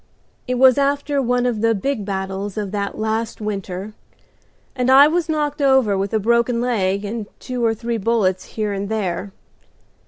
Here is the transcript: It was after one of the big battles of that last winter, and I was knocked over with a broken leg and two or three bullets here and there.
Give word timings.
It 0.47 0.55
was 0.55 0.79
after 0.79 1.21
one 1.21 1.45
of 1.45 1.61
the 1.61 1.75
big 1.75 2.05
battles 2.05 2.57
of 2.57 2.71
that 2.71 2.97
last 2.97 3.39
winter, 3.39 3.93
and 4.75 4.89
I 4.89 5.07
was 5.07 5.29
knocked 5.29 5.61
over 5.61 5.95
with 5.95 6.11
a 6.11 6.19
broken 6.19 6.59
leg 6.59 7.05
and 7.05 7.27
two 7.39 7.63
or 7.63 7.75
three 7.75 7.97
bullets 7.97 8.45
here 8.45 8.73
and 8.73 8.89
there. 8.89 9.31